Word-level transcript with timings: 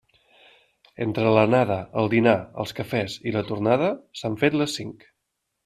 Entre 1.05 1.33
l'anada, 1.35 1.77
el 2.03 2.09
dinar, 2.15 2.35
els 2.65 2.75
cafès 2.81 3.19
i 3.33 3.37
la 3.37 3.47
tornada 3.53 3.93
s'han 4.23 4.43
fet 4.45 4.59
les 4.63 4.77
cinc. 4.83 5.11